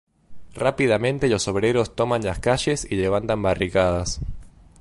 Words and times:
Rápidamente 0.55 1.27
los 1.29 1.47
obreros 1.47 1.95
toman 1.95 2.23
las 2.23 2.39
calles 2.39 2.87
y 2.89 2.95
levantan 2.95 3.43
barricadas. 3.43 4.19